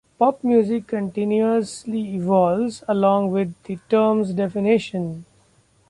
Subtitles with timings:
[0.17, 5.25] Pop music continuously evolves along with the term's definition.